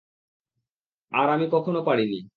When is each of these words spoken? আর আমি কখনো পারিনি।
আর 1.11 1.27
আমি 1.29 1.45
কখনো 1.51 1.79
পারিনি। 1.83 2.21